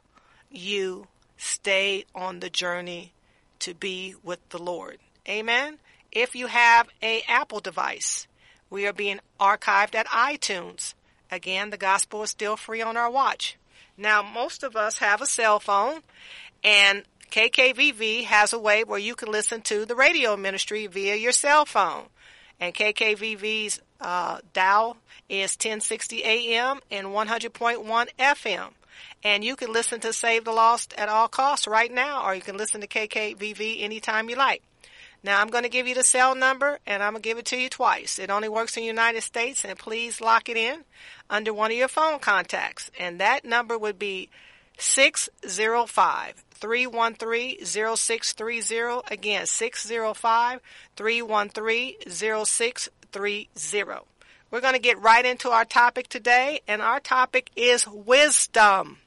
[0.52, 3.12] you stay on the journey
[3.59, 5.00] to be with the Lord.
[5.28, 5.80] Amen.
[6.12, 8.28] If you have a Apple device,
[8.69, 10.94] we are being archived at iTunes.
[11.31, 13.58] Again, the gospel is still free on our watch.
[13.97, 16.01] Now, most of us have a cell phone,
[16.63, 21.31] and KKVV has a way where you can listen to the radio ministry via your
[21.31, 22.05] cell phone.
[22.59, 24.97] And KKVV's uh, dial
[25.29, 28.69] is 1060 AM and 100.1 FM.
[29.23, 32.41] And you can listen to Save the Lost at all costs right now, or you
[32.41, 34.61] can listen to KKVV anytime you like.
[35.25, 37.46] Now I'm going to give you the cell number and I'm going to give it
[37.46, 38.19] to you twice.
[38.19, 40.84] It only works in the United States and please lock it in
[41.31, 42.91] under one of your phone contacts.
[43.00, 44.30] And that number would be
[44.78, 49.02] 605 313 0630.
[49.12, 50.59] Again, 605
[50.96, 53.96] 313 0630.
[54.52, 59.00] We're going to get right into our topic today, and our topic is wisdom.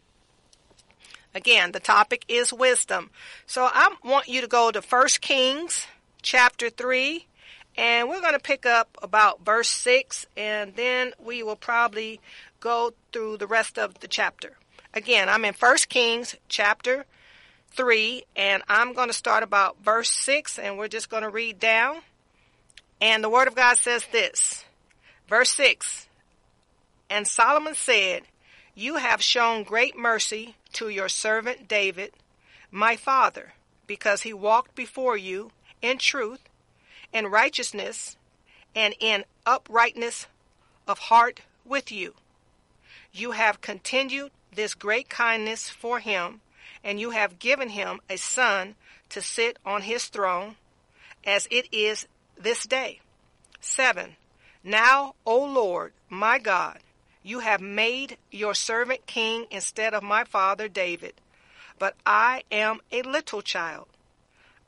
[1.33, 3.11] Again, the topic is wisdom.
[3.47, 5.87] So I want you to go to 1 Kings
[6.23, 7.27] chapter 3,
[7.77, 12.21] and we're going to pick up about verse 6, and then we will probably
[12.61, 14.57] go through the rest of the chapter.
[14.95, 17.05] Again, I'm in 1 Kings chapter
[17.73, 21.61] 3, and I'm going to start about verse 6, and we're just going to read
[21.61, 21.99] down.
[23.01, 24.65] And the Word of God says this
[25.29, 26.09] Verse 6
[27.09, 28.23] And Solomon said,
[28.75, 32.13] You have shown great mercy to your servant David,
[32.71, 33.53] my father,
[33.87, 35.53] because he walked before you
[35.83, 36.41] in truth
[37.13, 38.17] and righteousness
[38.75, 40.27] and in uprightness
[40.87, 42.15] of heart with you.
[43.13, 46.41] You have continued this great kindness for him,
[46.85, 48.75] and you have given him a son
[49.11, 50.57] to sit on his throne,
[51.25, 53.01] as it is this day.
[53.61, 54.17] 7.
[54.63, 56.79] Now, O Lord, my God,
[57.23, 61.15] you have made your servant king instead of my father David,
[61.79, 63.89] but I am a little child.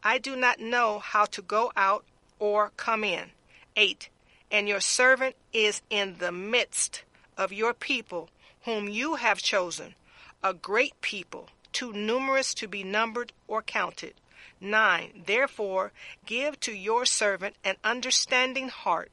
[0.03, 2.05] I do not know how to go out
[2.39, 3.31] or come in.
[3.77, 4.09] 8.
[4.51, 7.05] And your servant is in the midst
[7.37, 8.31] of your people,
[8.65, 9.95] whom you have chosen,
[10.43, 14.15] a great people, too numerous to be numbered or counted.
[14.61, 15.25] 9.
[15.27, 15.93] Therefore,
[16.27, 19.11] give to your servant an understanding heart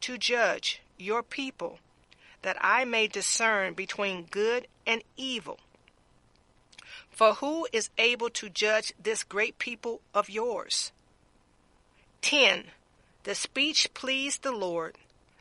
[0.00, 1.78] to judge your people,
[2.42, 5.60] that I may discern between good and evil.
[7.18, 10.92] For who is able to judge this great people of yours?
[12.22, 12.66] 10.
[13.24, 14.94] The speech pleased the Lord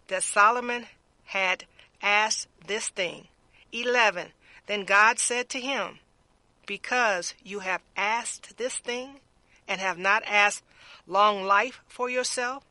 [0.07, 0.87] that Solomon
[1.25, 1.65] had
[2.01, 3.27] asked this thing.
[3.71, 4.29] 11.
[4.65, 5.99] Then God said to him,
[6.65, 9.19] Because you have asked this thing,
[9.67, 10.63] and have not asked
[11.05, 12.63] long life for yourself,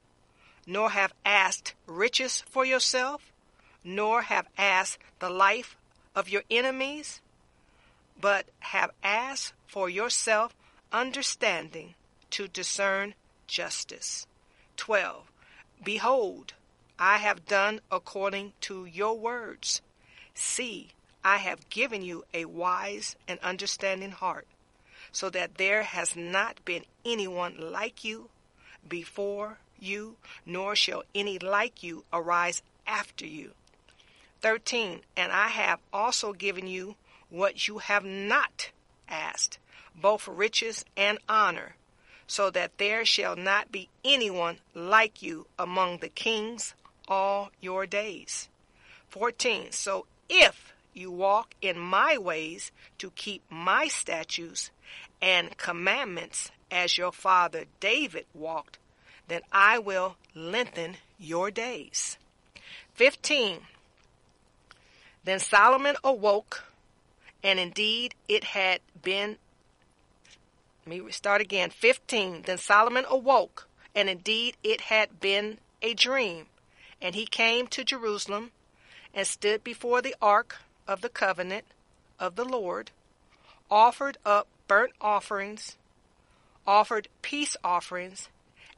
[0.67, 3.31] nor have asked riches for yourself,
[3.85, 5.77] nor have asked the life
[6.17, 7.21] of your enemies,
[8.21, 10.55] but have asked for yourself
[10.93, 11.95] understanding
[12.31, 13.15] to discern
[13.47, 14.27] justice.
[14.77, 15.31] 12.
[15.85, 16.55] Behold,
[16.99, 19.83] I have done according to your words.
[20.35, 20.89] See,
[21.25, 24.47] I have given you a wise and understanding heart,
[25.13, 28.29] so that there has not been anyone like you
[28.89, 33.53] before you, nor shall any like you arise after you.
[34.41, 35.01] 13.
[35.17, 36.97] And I have also given you
[37.31, 38.71] what you have not
[39.09, 39.59] asked,
[39.95, 41.77] both riches and honor,
[42.27, 46.75] so that there shall not be anyone like you among the kings
[47.09, 48.49] all your days.
[49.09, 49.71] 14.
[49.71, 54.71] So if you walk in my ways to keep my statutes
[55.23, 58.79] and commandments as your father David walked,
[59.29, 62.19] then I will lengthen your days.
[62.95, 63.59] 15.
[65.25, 66.65] Then Solomon awoke,
[67.47, 69.37] and indeed it had been.
[70.85, 71.71] Let me start again.
[71.71, 72.43] 15.
[72.43, 76.47] Then Solomon awoke, and indeed it had been a dream.
[77.01, 78.51] And he came to Jerusalem
[79.15, 80.57] and stood before the ark
[80.89, 81.67] of the covenant
[82.19, 82.91] of the Lord,
[83.71, 85.77] offered up burnt offerings,
[86.67, 88.29] offered peace offerings,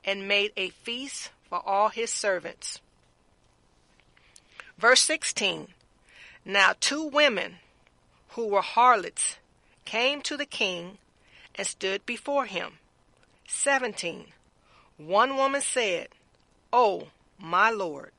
[0.04, 2.82] and made a feast for all his servants.
[4.76, 5.68] Verse 16
[6.44, 7.56] Now two women
[8.38, 9.36] who were harlots
[9.84, 10.96] came to the king
[11.56, 12.74] and stood before him.
[13.48, 14.26] 17
[14.96, 16.10] One woman said,
[16.72, 18.12] Oh, my lord,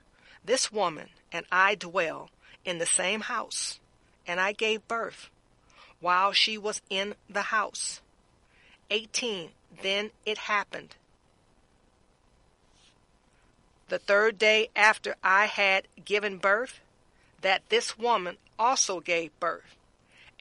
[0.43, 2.31] this woman and I dwell
[2.65, 3.79] in the same house,
[4.27, 5.29] and I gave birth
[6.01, 8.01] while she was in the house.
[8.89, 9.51] 18.
[9.81, 10.97] Then it happened.
[13.87, 16.81] The third day after I had given birth,
[17.39, 19.77] that this woman also gave birth,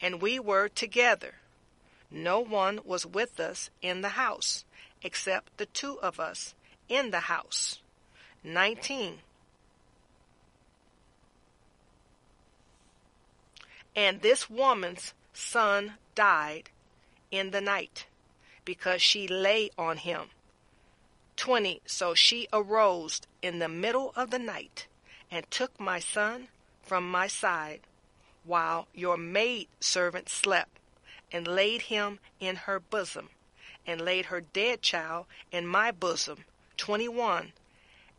[0.01, 1.35] and we were together.
[2.11, 4.65] No one was with us in the house,
[5.03, 6.55] except the two of us
[6.89, 7.81] in the house.
[8.43, 9.19] 19.
[13.95, 16.71] And this woman's son died
[17.31, 18.07] in the night
[18.65, 20.29] because she lay on him.
[21.37, 21.81] 20.
[21.87, 24.87] So she arose in the middle of the night
[25.31, 26.49] and took my son
[26.83, 27.81] from my side
[28.49, 30.79] while your maid servant slept
[31.31, 33.29] and laid him in her bosom
[33.87, 36.39] and laid her dead child in my bosom.
[36.79, 37.53] 21.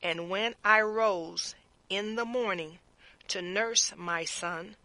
[0.03, 1.55] And when I rose
[1.89, 2.77] in the morning
[3.27, 4.75] to nurse my son,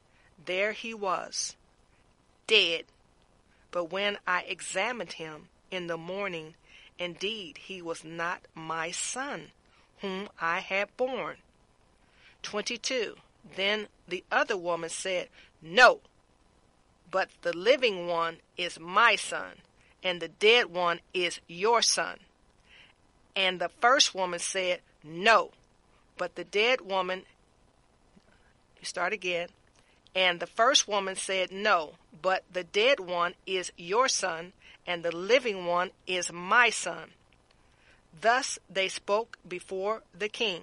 [0.45, 1.57] there he was,
[2.47, 2.85] dead.
[3.71, 6.55] But when I examined him in the morning,
[6.99, 9.51] indeed he was not my son,
[10.01, 11.37] whom I had borne.
[12.43, 13.17] 22.
[13.57, 15.29] Then the other woman said,
[15.63, 16.01] No,
[17.11, 19.59] but the living one is my son,
[20.03, 22.19] and the dead one is your son.
[23.37, 25.51] And the first woman said, No,
[26.17, 27.23] but the dead woman.
[28.81, 29.49] You start again.
[30.15, 34.53] And the first woman said, No, but the dead one is your son,
[34.87, 37.11] and the living one is my son.
[38.21, 40.63] Thus they spoke before the king.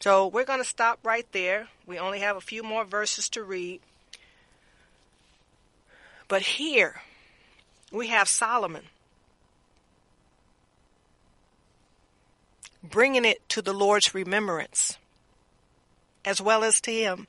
[0.00, 1.68] So we're going to stop right there.
[1.86, 3.80] We only have a few more verses to read.
[6.28, 7.02] But here
[7.92, 8.84] we have Solomon
[12.82, 14.98] bringing it to the Lord's remembrance
[16.24, 17.26] as well as to him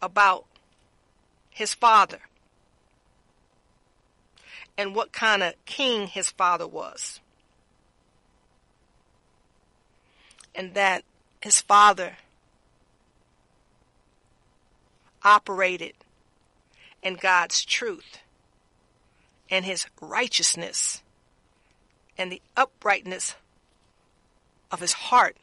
[0.00, 0.46] about
[1.50, 2.20] his father
[4.78, 7.19] and what kind of king his father was.
[10.54, 11.04] And that
[11.40, 12.16] his father
[15.22, 15.94] operated
[17.02, 18.18] in God's truth
[19.50, 21.02] and his righteousness
[22.16, 23.34] and the uprightness
[24.70, 25.36] of his heart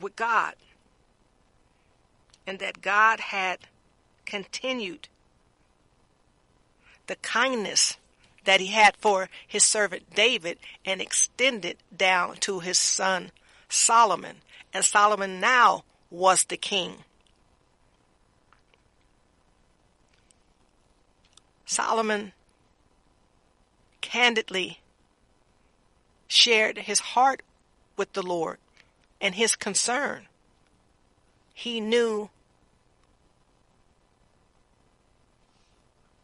[0.00, 0.54] with God.
[2.46, 3.60] And that God had
[4.26, 5.08] continued
[7.06, 7.96] the kindness
[8.44, 13.30] that he had for his servant David and extended down to his son
[13.74, 14.36] Solomon.
[14.72, 17.04] And Solomon now was the king.
[21.66, 22.32] Solomon
[24.00, 24.80] candidly
[26.28, 27.42] shared his heart
[27.96, 28.58] with the Lord
[29.20, 30.26] and his concern.
[31.52, 32.30] He knew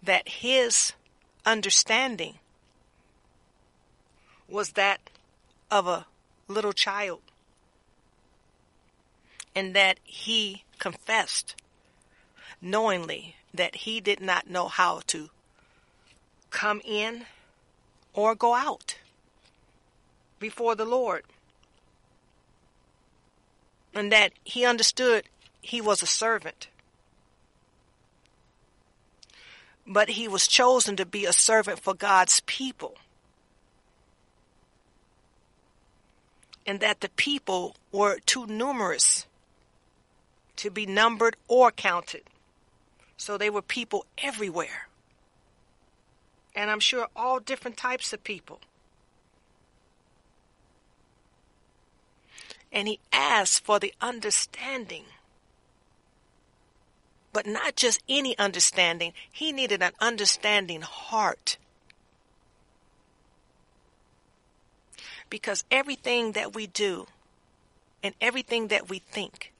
[0.02, 0.92] that his
[1.47, 2.38] understanding
[4.49, 5.11] was that
[5.71, 6.07] of a
[6.49, 7.21] little child
[9.61, 11.55] and that he confessed
[12.62, 15.29] knowingly that he did not know how to
[16.49, 17.26] come in
[18.14, 18.97] or go out
[20.38, 21.25] before the Lord.
[23.95, 25.25] And that he understood
[25.61, 26.69] he was a servant.
[29.87, 32.97] But he was chosen to be a servant for God's people.
[36.64, 39.26] And that the people were too numerous
[40.61, 42.23] to be numbered or counted.
[43.17, 44.88] So they were people everywhere.
[46.55, 48.61] And I'm sure all different types of people.
[52.71, 55.05] And he asked for the understanding.
[57.33, 61.57] But not just any understanding, he needed an understanding heart.
[65.31, 67.07] Because everything that we do
[68.02, 69.52] and everything that we think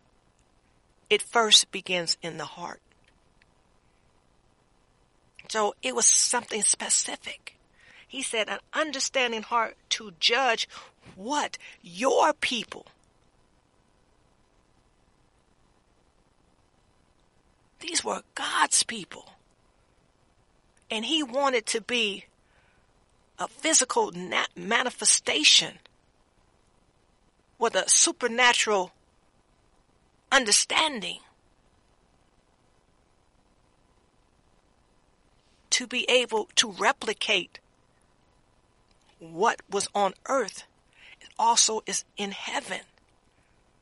[1.11, 2.81] it first begins in the heart.
[5.49, 7.57] So it was something specific.
[8.07, 10.69] He said, an understanding heart to judge
[11.17, 11.59] what?
[11.83, 12.87] Your people.
[17.81, 19.33] These were God's people.
[20.90, 22.26] And he wanted to be
[23.38, 24.12] a physical
[24.55, 25.79] manifestation
[27.59, 28.93] with a supernatural
[30.32, 31.18] understanding
[35.70, 37.58] to be able to replicate
[39.18, 40.64] what was on earth
[41.20, 42.80] it also is in heaven.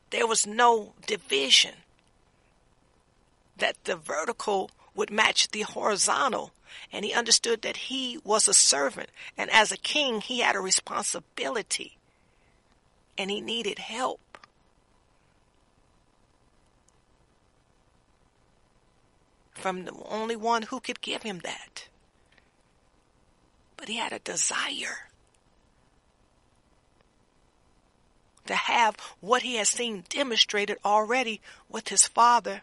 [0.09, 1.75] There was no division
[3.57, 6.51] that the vertical would match the horizontal.
[6.91, 9.09] And he understood that he was a servant.
[9.37, 11.97] And as a king, he had a responsibility.
[13.17, 14.28] And he needed help.
[19.59, 21.87] From the only one who could give him that.
[23.77, 25.09] But he had a desire
[28.45, 31.39] to have what he has seen demonstrated already
[31.69, 32.61] with his father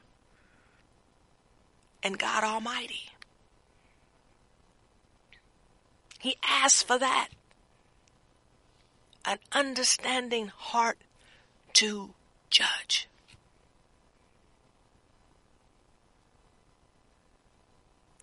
[2.02, 3.12] and God Almighty.
[6.18, 7.28] He asked for that.
[9.24, 10.98] An understanding heart
[11.74, 12.14] to
[12.50, 13.08] judge.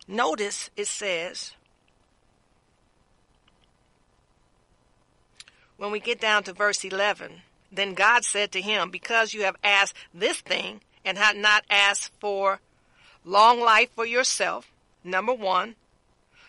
[0.08, 1.54] Notice it says,
[5.78, 7.42] when we get down to verse 11,
[7.72, 12.12] then God said to him, Because you have asked this thing and have not asked
[12.20, 12.60] for
[13.26, 14.72] long life for yourself,
[15.04, 15.76] number one,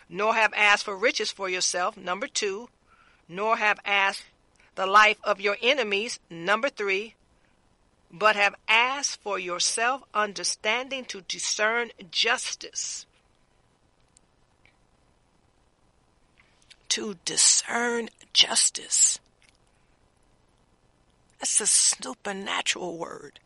[0.08, 2.68] nor have asked for riches for yourself, number two,
[3.28, 4.24] nor have asked
[4.74, 7.14] the life of your enemies, number three,
[8.10, 13.06] but have asked for yourself understanding to discern justice
[16.94, 19.18] to discern justice.
[21.40, 23.40] That's a supernatural word.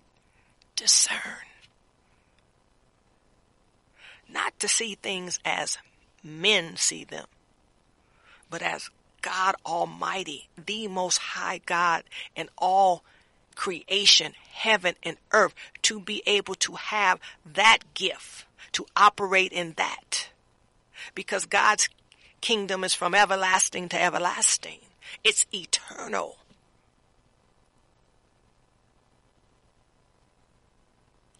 [0.76, 1.48] Discern.
[4.28, 5.78] Not to see things as
[6.22, 7.24] men see them,
[8.50, 8.90] but as
[9.22, 12.04] God Almighty, the Most High God,
[12.36, 13.02] and all
[13.54, 17.18] creation, heaven and earth, to be able to have
[17.50, 20.28] that gift, to operate in that.
[21.14, 21.88] Because God's
[22.40, 24.80] kingdom is from everlasting to everlasting.
[25.24, 26.36] It's eternal.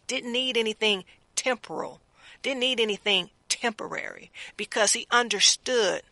[0.07, 1.05] Didn't need anything
[1.37, 2.01] temporal.
[2.43, 6.03] Didn't need anything temporary because he understood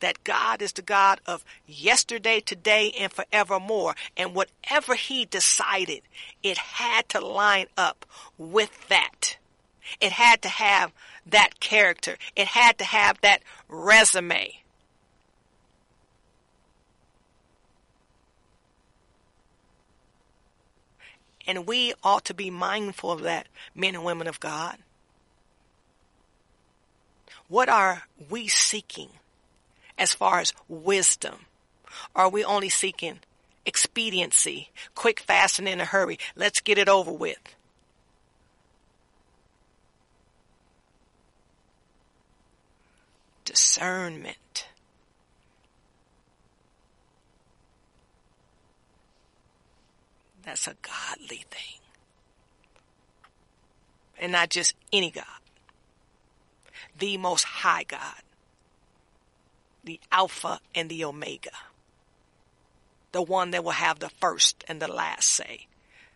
[0.00, 3.94] that God is the God of yesterday, today, and forevermore.
[4.16, 6.02] And whatever he decided,
[6.42, 8.04] it had to line up
[8.38, 9.38] with that.
[10.00, 10.92] It had to have
[11.30, 12.16] that character.
[12.36, 14.56] It had to have that resume.
[21.46, 24.76] And we ought to be mindful of that, men and women of God.
[27.48, 29.08] What are we seeking
[29.98, 31.46] as far as wisdom?
[32.14, 33.18] Are we only seeking
[33.66, 36.18] expediency, quick, fast, and in a hurry?
[36.36, 37.56] Let's get it over with.
[43.44, 44.66] Discernment.
[50.42, 51.80] That's a godly thing.
[54.18, 55.24] And not just any God.
[56.98, 58.22] The most high God.
[59.84, 61.50] The Alpha and the Omega.
[63.12, 65.66] The one that will have the first and the last say.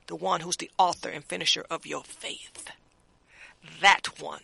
[0.06, 2.70] The one who's the author and finisher of your faith.
[3.80, 4.42] That one.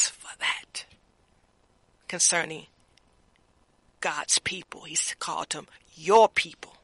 [0.00, 0.84] For that
[2.08, 2.66] concerning
[4.00, 4.82] God's people.
[4.82, 6.76] He's called them your people.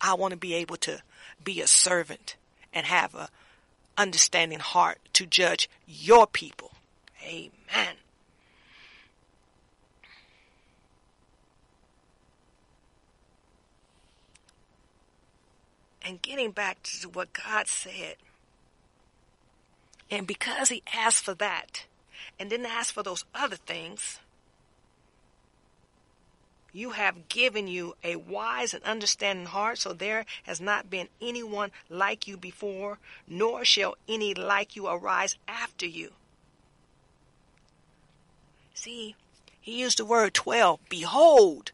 [0.00, 1.02] I want to be able to
[1.42, 2.36] be a servant
[2.72, 3.28] and have a
[3.96, 6.72] understanding heart to judge your people.
[7.24, 7.96] Amen.
[16.04, 18.16] And getting back to what God said,
[20.10, 21.86] and because He asked for that
[22.38, 24.20] and didn't ask for those other things,
[26.72, 31.70] you have given you a wise and understanding heart, so there has not been anyone
[31.90, 32.98] like you before,
[33.28, 36.12] nor shall any like you arise after you.
[38.72, 39.14] See,
[39.60, 41.72] he used the word 12, behold.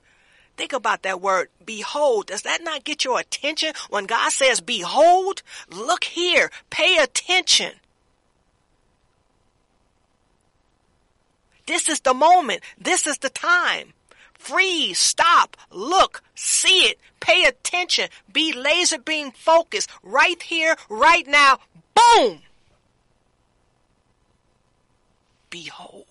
[0.57, 2.26] Think about that word, behold.
[2.26, 5.43] Does that not get your attention when God says, behold?
[5.71, 7.75] Look here, pay attention.
[11.69, 12.63] This is the moment.
[12.79, 13.93] This is the time.
[14.33, 21.59] Freeze, stop, look, see it, pay attention, be laser beam focused right here, right now.
[21.95, 22.41] Boom!
[25.51, 26.07] Behold.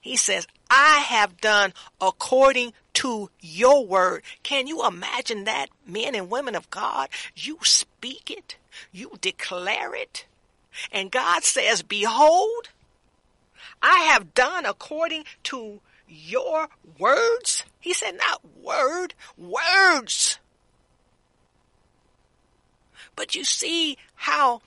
[0.00, 4.22] He says, I have done according to your word.
[4.44, 7.08] Can you imagine that, men and women of God?
[7.34, 8.56] You speak it,
[8.92, 10.26] you declare it,
[10.90, 12.68] and God says, Behold,
[13.82, 17.64] I have done according to your words.
[17.80, 20.38] He said, not word, words.
[23.16, 24.62] But you see how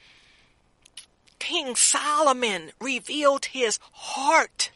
[1.40, 4.72] King Solomon revealed his heart.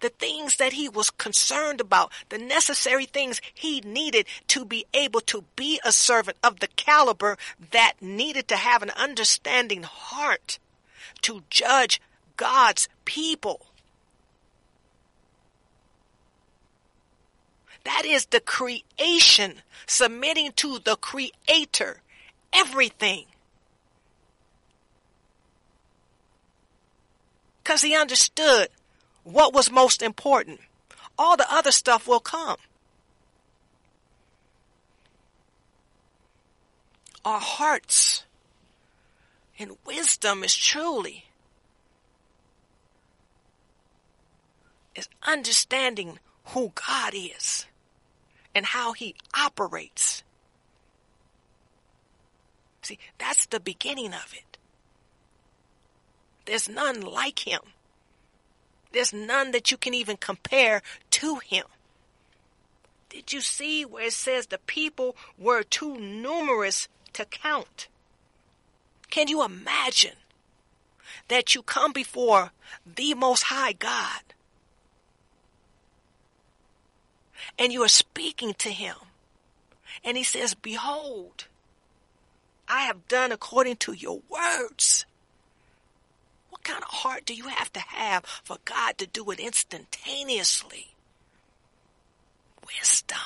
[0.00, 5.20] The things that he was concerned about, the necessary things he needed to be able
[5.22, 7.36] to be a servant of the caliber
[7.70, 10.58] that needed to have an understanding heart
[11.22, 12.00] to judge
[12.36, 13.66] God's people.
[17.84, 22.00] That is the creation submitting to the creator
[22.52, 23.26] everything.
[27.62, 28.68] Because he understood
[29.24, 30.60] what was most important.
[31.18, 32.56] All the other stuff will come.
[37.24, 38.24] Our hearts
[39.58, 41.26] and wisdom is truly
[44.94, 47.66] is understanding who God is
[48.54, 50.22] and how he operates.
[52.82, 54.58] See, that's the beginning of it.
[56.44, 57.60] There's none like him.
[58.92, 61.64] There's none that you can even compare to him.
[63.08, 67.88] Did you see where it says the people were too numerous to count?
[69.10, 70.16] Can you imagine
[71.28, 72.52] that you come before
[72.86, 74.22] the Most High God
[77.58, 78.96] and you are speaking to him
[80.04, 81.46] and he says, Behold,
[82.68, 85.04] I have done according to your words.
[86.62, 90.94] What kind of heart do you have to have for God to do it instantaneously?
[92.64, 93.18] Wisdom.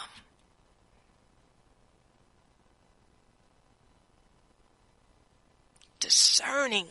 [6.01, 6.87] Discerning.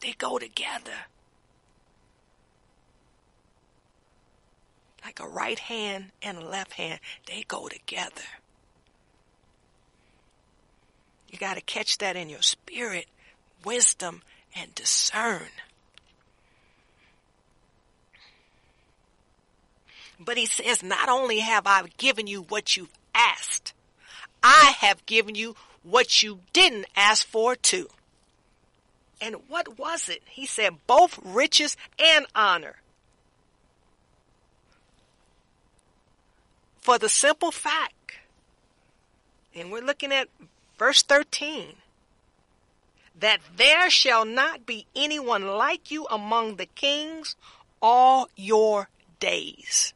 [0.00, 0.92] They go together.
[5.04, 8.22] Like a right hand and a left hand, they go together.
[11.28, 13.04] You got to catch that in your spirit.
[13.66, 14.22] Wisdom
[14.54, 15.48] and discern.
[20.18, 23.72] But he says, not only have I given you what you've asked,
[24.42, 27.88] I have given you what you didn't ask for too.
[29.20, 30.22] And what was it?
[30.26, 32.76] He said, both riches and honor.
[36.84, 38.18] for the simple fact,
[39.56, 40.28] and we're looking at
[40.78, 41.76] verse 13,
[43.18, 47.36] that there shall not be anyone like you among the kings
[47.80, 48.88] all your
[49.20, 49.92] days.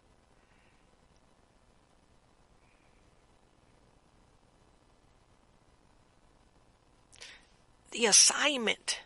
[7.91, 9.01] The assignment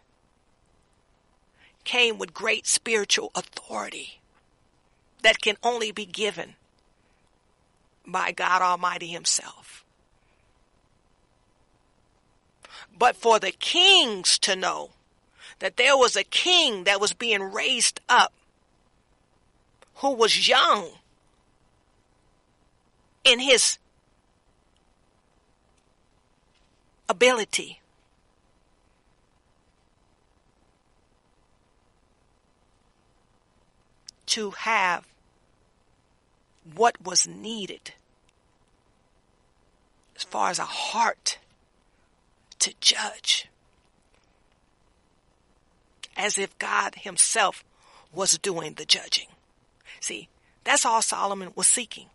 [1.85, 4.20] came with great spiritual authority
[5.22, 6.55] that can only be given
[8.07, 9.62] by God Almighty Himself.
[12.99, 14.91] But for the kings to know
[15.59, 18.33] that there was a king that was being raised up
[19.97, 20.91] who was young
[23.25, 23.79] in his
[27.09, 27.81] ability.
[34.27, 35.07] To have
[36.75, 37.93] what was needed
[40.17, 41.39] as far as a heart
[42.62, 43.48] to judge.
[46.16, 47.64] As if God Himself
[48.12, 49.29] was doing the judging.
[50.01, 50.29] See,
[50.64, 52.07] that's all Solomon was seeking.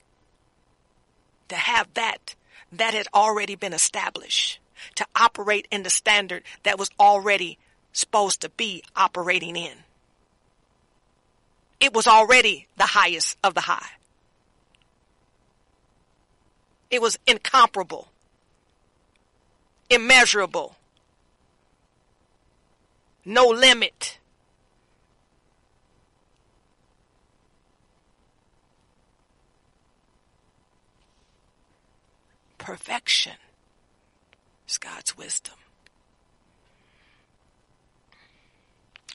[1.50, 2.36] To have that
[2.72, 4.60] that had already been established.
[4.96, 7.58] To operate in the standard that was already
[7.92, 9.78] supposed to be operating in.
[11.80, 13.90] It was already the highest of the high.
[16.90, 18.10] It was incomparable,
[19.90, 20.76] immeasurable,
[23.26, 24.20] no limit.
[32.58, 33.34] Perfection
[34.68, 35.56] is God's wisdom.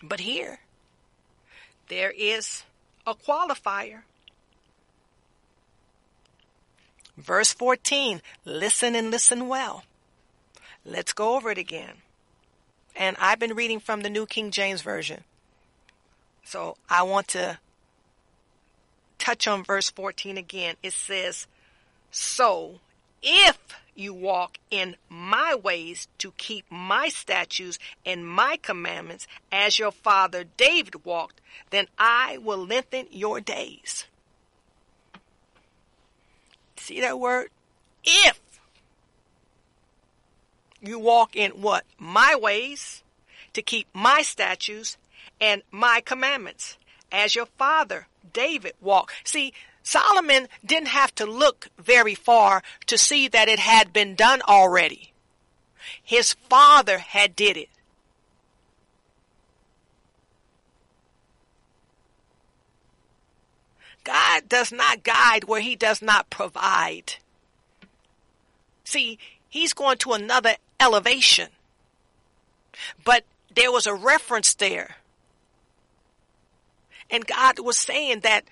[0.02, 0.60] But here,
[1.88, 2.64] there is
[3.06, 4.02] a qualifier.
[7.16, 9.84] Verse 14, listen and listen well.
[10.84, 12.02] Let's go over it again.
[12.94, 15.24] And I've been reading from the New King James Version.
[16.44, 17.58] So I want to
[19.18, 20.74] touch on verse 14 again.
[20.82, 21.46] It says,
[22.10, 22.80] So
[23.22, 23.58] if
[23.94, 30.44] you walk in my ways to keep my statutes and my commandments as your father
[30.56, 31.40] David walked,
[31.70, 34.06] then I will lengthen your days.
[36.76, 37.48] See that word?
[38.02, 38.40] If
[40.82, 41.84] you walk in what?
[41.98, 43.02] My ways
[43.52, 44.96] to keep my statutes
[45.40, 46.76] and my commandments
[47.10, 49.12] as your father David walked.
[49.24, 54.40] See, Solomon didn't have to look very far to see that it had been done
[54.42, 55.12] already.
[56.02, 57.68] His father had did it.
[64.04, 67.14] God does not guide where he does not provide.
[68.84, 69.18] See,
[69.48, 71.48] he's going to another elevation.
[73.04, 74.96] But there was a reference there.
[77.10, 78.44] And God was saying that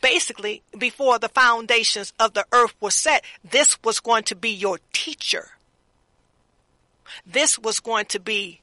[0.00, 4.78] basically before the foundations of the earth were set, this was going to be your
[4.92, 5.50] teacher.
[7.26, 8.60] This was going to be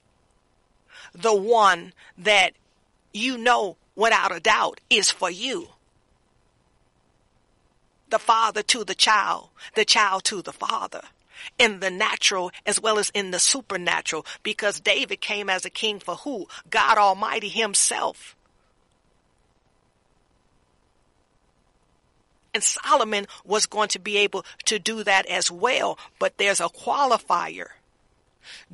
[1.14, 2.54] the one that
[3.14, 5.70] you know without a doubt is for you.
[8.10, 11.02] The father to the child, the child to the father
[11.58, 16.00] in the natural as well as in the supernatural because David came as a king
[16.00, 16.48] for who?
[16.70, 18.36] God Almighty himself.
[22.54, 26.00] And Solomon was going to be able to do that as well.
[26.18, 27.68] But there's a qualifier.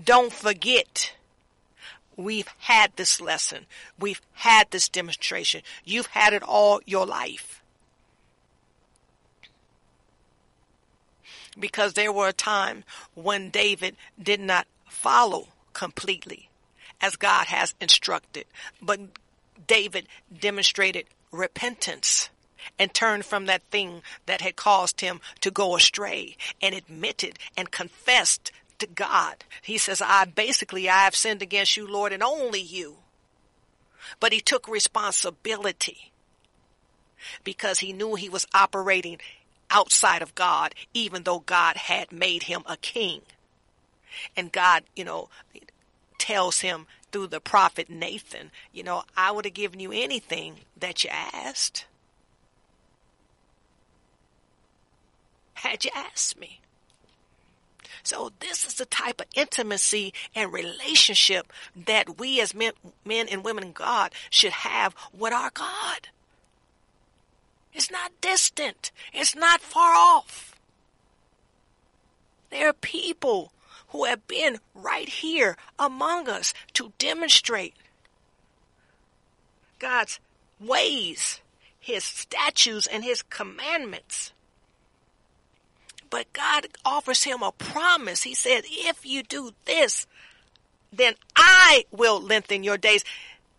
[0.02, 1.14] Don't forget,
[2.16, 3.66] we've had this lesson.
[4.00, 5.62] We've had this demonstration.
[5.84, 7.55] You've had it all your life.
[11.58, 16.50] Because there were a time when David did not follow completely
[17.02, 18.46] as God has instructed.
[18.82, 19.00] But
[19.68, 22.30] David demonstrated repentance
[22.80, 27.72] and turned from that thing that had caused him to go astray and admitted and
[27.72, 29.44] confessed to God.
[29.62, 32.98] He says, I basically, I have sinned against you, Lord, and only you.
[34.20, 36.12] But he took responsibility
[37.44, 39.20] because he knew he was operating
[39.76, 43.22] outside of God, even though God had made him a king.
[44.36, 45.30] And God, you know,
[46.18, 51.04] tells him through the prophet Nathan, you know, I would have given you anything that
[51.04, 51.86] you asked.
[55.66, 56.60] had you asked me.
[58.04, 61.52] So this is the type of intimacy and relationship
[61.88, 66.10] that we as men, men and women in God should have with our God.
[67.76, 68.92] It's not distant.
[69.14, 70.56] It's not far off.
[72.50, 73.52] There are people
[73.90, 77.76] who have been right here among us to demonstrate
[79.78, 80.20] God's
[80.60, 81.42] ways,
[81.80, 84.32] His statutes, and His commandments.
[86.10, 88.24] But God offers him a promise.
[88.24, 90.08] He said, if you do this,
[90.94, 93.04] then I will lengthen your days.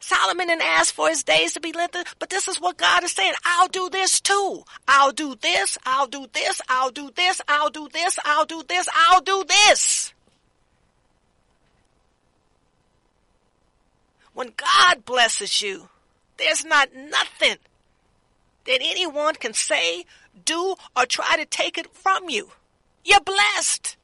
[0.07, 3.11] Solomon didn't ask for his days to be lengthened, but this is what God is
[3.11, 3.33] saying.
[3.45, 4.62] I'll do this too.
[4.87, 5.77] I'll do this.
[5.85, 6.61] I'll do this.
[6.69, 7.40] I'll do this.
[7.49, 8.16] I'll do this.
[8.25, 8.88] I'll do this.
[8.95, 10.14] I'll do this.
[14.33, 15.88] When God blesses you,
[16.37, 17.57] there's not nothing
[18.64, 20.05] that anyone can say,
[20.45, 22.53] do, or try to take it from you.
[23.05, 23.97] You're blessed.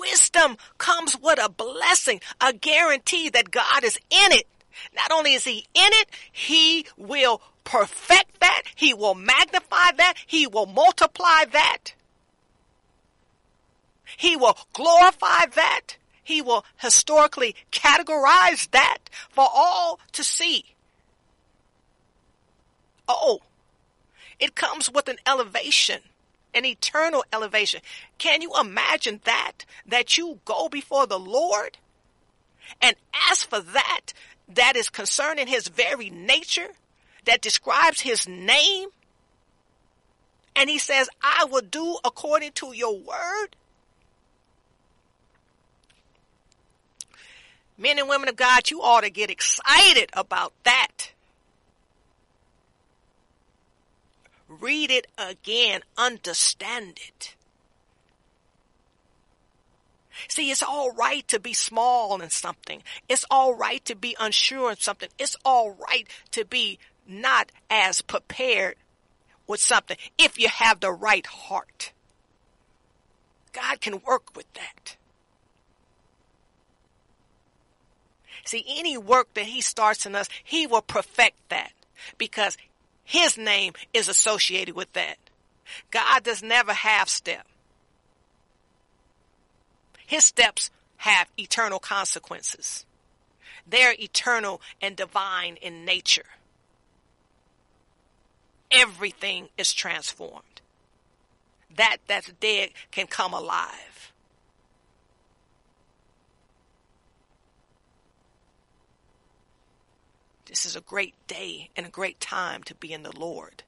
[0.00, 4.46] Wisdom comes with a blessing, a guarantee that God is in it.
[4.94, 8.62] Not only is he in it, he will perfect that.
[8.74, 10.14] He will magnify that.
[10.26, 11.94] He will multiply that.
[14.16, 15.96] He will glorify that.
[16.22, 20.74] He will historically categorize that for all to see.
[23.08, 23.40] Oh,
[24.38, 26.00] it comes with an elevation
[26.54, 27.80] an eternal elevation.
[28.18, 29.64] Can you imagine that?
[29.86, 31.78] That you go before the Lord
[32.80, 32.96] and
[33.28, 34.12] ask for that
[34.48, 36.70] that is concerning his very nature,
[37.24, 38.88] that describes his name.
[40.56, 43.56] And he says, I will do according to your word.
[47.78, 51.12] Men and women of God, you ought to get excited about that.
[54.50, 55.82] Read it again.
[55.96, 57.36] Understand it.
[60.28, 62.82] See, it's all right to be small in something.
[63.08, 65.08] It's all right to be unsure in something.
[65.18, 68.74] It's all right to be not as prepared
[69.46, 71.92] with something if you have the right heart.
[73.52, 74.96] God can work with that.
[78.44, 81.72] See, any work that He starts in us, He will perfect that
[82.18, 82.56] because
[83.10, 85.16] his name is associated with that.
[85.90, 87.44] God does never half step.
[90.06, 92.86] His steps have eternal consequences.
[93.66, 96.26] They're eternal and divine in nature.
[98.70, 100.60] Everything is transformed.
[101.74, 103.99] That that's dead can come alive.
[110.50, 113.62] This is a great day and a great time to be in the Lord.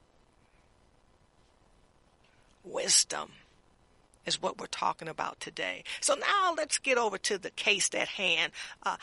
[2.65, 3.31] Wisdom
[4.25, 5.85] is what we're talking about today.
[6.01, 8.51] So now let's get over to the case at hand.
[8.83, 8.97] Uh,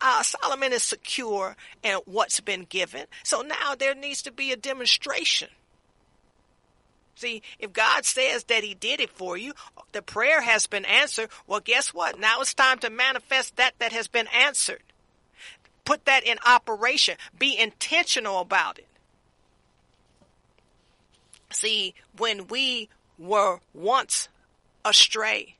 [0.00, 3.06] uh, Solomon is secure in what's been given.
[3.24, 5.48] So now there needs to be a demonstration.
[7.16, 9.54] See, if God says that He did it for you,
[9.90, 11.30] the prayer has been answered.
[11.48, 12.20] Well, guess what?
[12.20, 14.82] Now it's time to manifest that that has been answered.
[15.88, 17.16] Put that in operation.
[17.38, 18.86] Be intentional about it.
[21.48, 24.28] See, when we were once
[24.84, 25.56] astray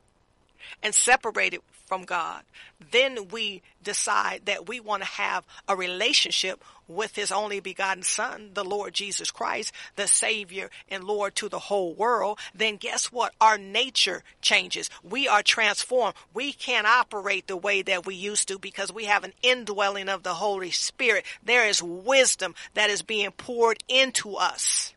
[0.83, 2.43] and separated from God,
[2.91, 8.51] then we decide that we want to have a relationship with his only begotten son,
[8.53, 13.33] the Lord Jesus Christ, the savior and Lord to the whole world, then guess what?
[13.41, 14.89] Our nature changes.
[15.03, 16.15] We are transformed.
[16.33, 20.23] We can't operate the way that we used to because we have an indwelling of
[20.23, 21.25] the Holy Spirit.
[21.43, 24.93] There is wisdom that is being poured into us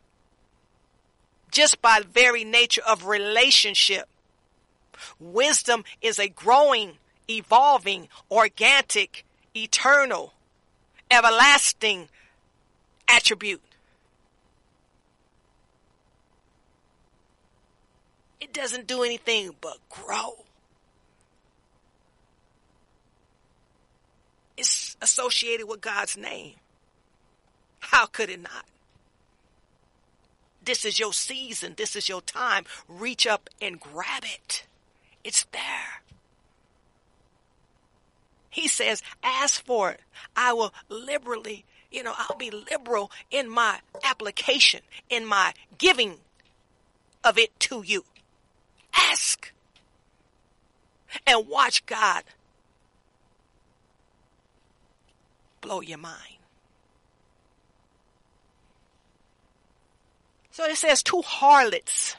[1.53, 4.09] just by very nature of relationship.
[5.19, 6.97] Wisdom is a growing,
[7.29, 9.25] evolving, organic,
[9.55, 10.33] eternal
[11.13, 12.09] everlasting
[13.07, 13.61] attribute.
[18.41, 20.37] It doesn't do anything but grow.
[24.57, 26.53] It's associated with God's name.
[27.79, 28.65] How could it not?
[30.63, 31.73] This is your season.
[31.75, 32.65] This is your time.
[32.87, 34.65] Reach up and grab it.
[35.23, 36.01] It's there.
[38.49, 40.01] He says, ask for it.
[40.35, 46.17] I will liberally, you know, I'll be liberal in my application, in my giving
[47.23, 48.05] of it to you.
[48.95, 49.51] Ask
[51.25, 52.23] and watch God
[55.61, 56.37] blow your mind.
[60.51, 62.15] So it says two harlots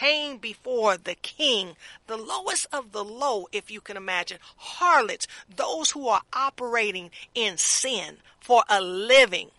[0.00, 5.90] came before the king, the lowest of the low, if you can imagine, harlots, those
[5.90, 9.50] who are operating in sin for a living.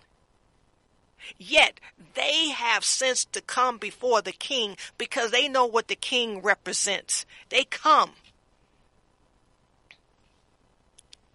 [1.38, 1.80] Yet
[2.16, 7.24] they have sense to come before the king because they know what the king represents.
[7.50, 8.14] They come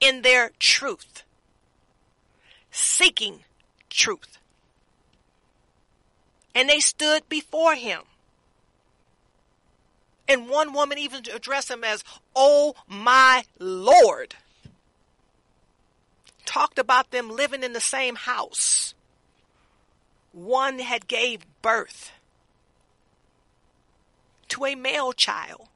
[0.00, 1.22] in their truth,
[2.72, 3.44] seeking
[3.88, 4.38] truth.
[6.56, 8.00] And they stood before him.
[10.28, 12.02] And one woman even addressed him as,
[12.34, 14.34] Oh my Lord.
[16.44, 18.94] Talked about them living in the same house.
[20.32, 22.12] One had gave birth
[24.48, 25.68] to a male child.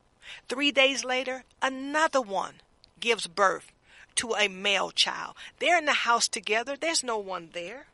[0.48, 2.54] Three days later, another one
[2.98, 3.72] gives birth
[4.16, 5.34] to a male child.
[5.58, 6.76] They're in the house together.
[6.76, 7.86] There's no one there.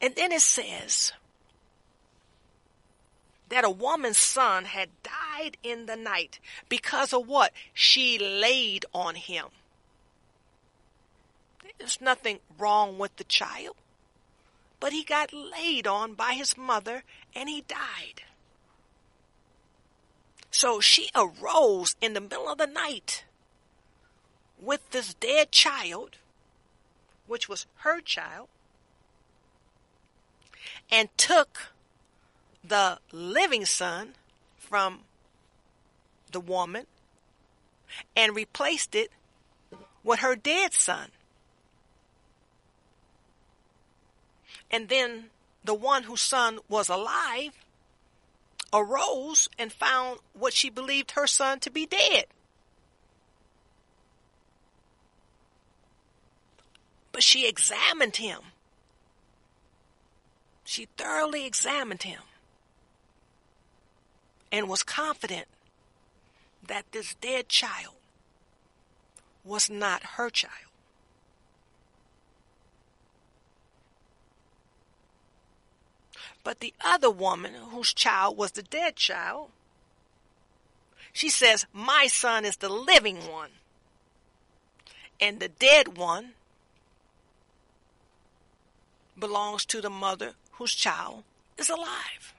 [0.00, 1.12] And then it says,
[3.52, 6.38] that a woman's son had died in the night
[6.68, 7.52] because of what?
[7.74, 9.46] She laid on him.
[11.78, 13.76] There's nothing wrong with the child,
[14.80, 17.02] but he got laid on by his mother
[17.34, 18.22] and he died.
[20.50, 23.24] So she arose in the middle of the night
[24.60, 26.18] with this dead child,
[27.26, 28.48] which was her child,
[30.90, 31.71] and took
[32.64, 34.14] the living son
[34.56, 35.00] from
[36.30, 36.86] the woman
[38.16, 39.10] and replaced it
[40.04, 41.08] with her dead son.
[44.70, 45.26] And then
[45.64, 47.52] the one whose son was alive
[48.72, 52.24] arose and found what she believed her son to be dead.
[57.10, 58.38] But she examined him.
[60.64, 62.22] She thoroughly examined him
[64.52, 65.46] and was confident
[66.64, 67.94] that this dead child
[69.44, 70.52] was not her child.
[76.44, 79.50] But the other woman, whose child was the dead child,
[81.12, 83.50] she says, My son is the living one,
[85.20, 86.32] and the dead one
[89.18, 91.22] belongs to the mother whose child
[91.56, 92.34] is alive.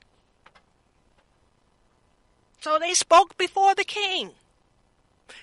[2.63, 4.31] So they spoke before the king.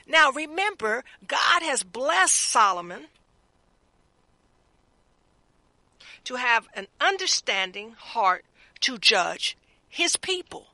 [0.07, 3.09] Now remember, God has blessed Solomon
[6.25, 8.47] to have an understanding heart
[8.81, 9.55] to judge
[9.87, 10.69] his people.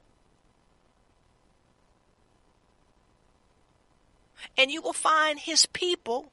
[4.56, 6.30] And you will find his people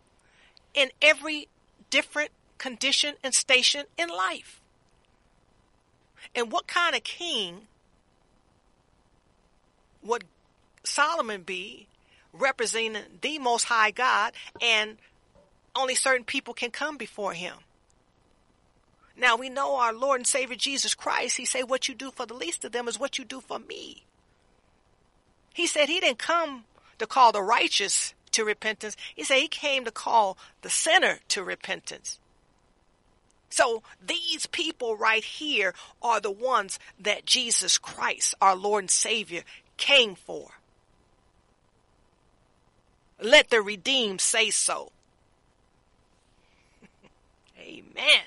[0.75, 1.47] in every
[1.89, 4.61] different condition and station in life.
[6.35, 7.61] And what kind of king
[10.03, 10.25] would
[10.83, 11.87] Solomon be
[12.31, 14.97] representing the most high God and
[15.75, 17.55] only certain people can come before him?
[19.15, 22.25] Now we know our Lord and Savior Jesus Christ, he said what you do for
[22.25, 24.03] the least of them is what you do for me.
[25.53, 26.65] He said he didn't come
[26.97, 28.97] to call the righteous to repentance.
[29.15, 32.19] He said he came to call the sinner to repentance.
[33.49, 39.43] So these people right here are the ones that Jesus Christ, our Lord and Savior,
[39.83, 40.47] came for.
[43.21, 44.93] Let the redeemed say so.
[47.59, 48.23] Amen.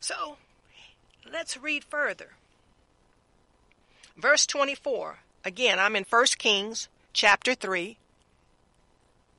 [0.00, 0.36] So,
[1.30, 2.32] let's read further.
[4.18, 5.20] Verse 24.
[5.46, 7.96] Again, I'm in 1 Kings chapter 3,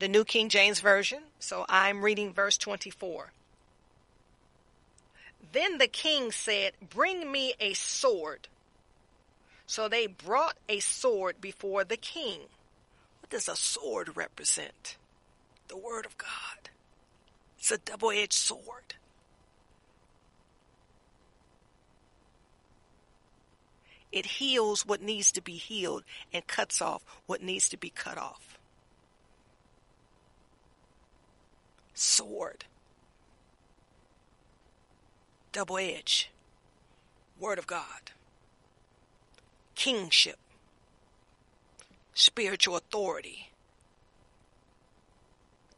[0.00, 1.22] the New King James Version.
[1.38, 3.30] So I'm reading verse 24.
[5.56, 8.48] Then the king said, Bring me a sword.
[9.66, 12.40] So they brought a sword before the king.
[13.20, 14.98] What does a sword represent?
[15.68, 16.68] The Word of God.
[17.58, 18.96] It's a double edged sword.
[24.12, 26.04] It heals what needs to be healed
[26.34, 28.58] and cuts off what needs to be cut off.
[31.94, 32.66] Sword.
[35.56, 36.30] Double edge.
[37.40, 38.12] Word of God.
[39.74, 40.36] Kingship.
[42.12, 43.48] Spiritual authority.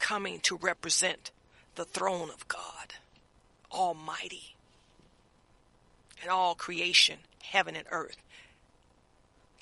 [0.00, 1.30] Coming to represent
[1.76, 2.94] the throne of God.
[3.70, 4.56] Almighty.
[6.20, 8.16] And all creation, heaven and earth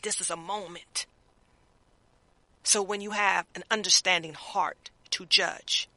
[0.06, 1.04] this is a moment.
[2.62, 5.88] So when you have an understanding heart to judge,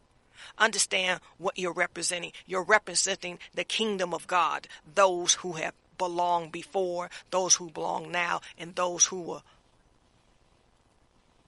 [0.60, 2.32] understand what you're representing.
[2.46, 8.42] You're representing the kingdom of God, those who have belonged before, those who belong now,
[8.58, 9.44] and those who will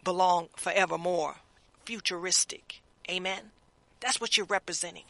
[0.04, 1.36] belong forevermore.
[1.86, 2.82] Futuristic.
[3.10, 3.52] Amen.
[4.00, 5.06] That's what you're representing.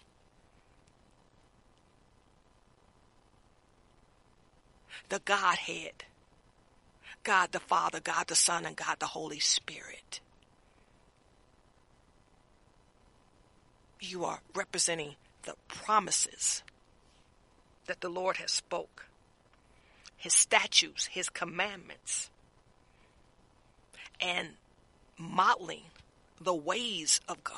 [5.10, 6.06] The Godhead.
[7.24, 10.22] God the Father, God the Son, and God the Holy Spirit.
[14.02, 16.64] You are representing the promises
[17.86, 19.06] that the Lord has spoke,
[20.18, 22.30] his statutes, his commandments,
[24.20, 24.50] and
[25.20, 25.84] modeling
[26.40, 27.56] the ways of God.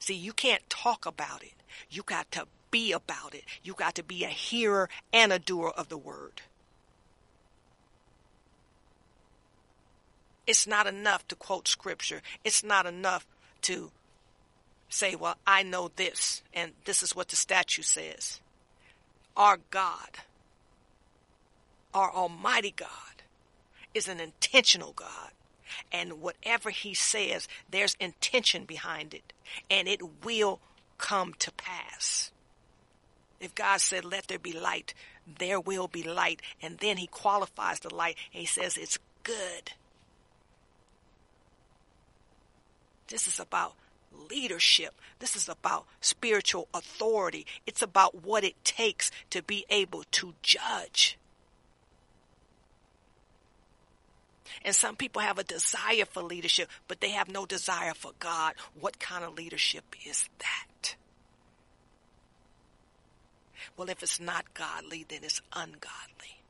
[0.00, 1.54] See, you can't talk about it.
[1.88, 3.44] You got to be about it.
[3.62, 6.42] You got to be a hearer and a doer of the word.
[10.46, 12.20] It's not enough to quote scripture.
[12.44, 13.26] It's not enough
[13.62, 13.92] to
[14.94, 18.40] say, well, I know this, and this is what the statute says.
[19.36, 20.10] Our God,
[21.92, 22.88] our Almighty God,
[23.92, 25.30] is an intentional God.
[25.90, 29.32] And whatever He says, there's intention behind it,
[29.68, 30.60] and it will
[30.96, 32.30] come to pass.
[33.40, 34.94] If God said, let there be light,
[35.38, 36.40] there will be light.
[36.62, 39.72] And then He qualifies the light, and He says, it's good.
[43.08, 43.74] This is about
[44.30, 44.94] leadership.
[45.18, 47.46] This is about spiritual authority.
[47.66, 51.18] It's about what it takes to be able to judge.
[54.64, 58.54] And some people have a desire for leadership, but they have no desire for God.
[58.78, 60.96] What kind of leadership is that?
[63.76, 66.40] Well, if it's not godly, then it's ungodly.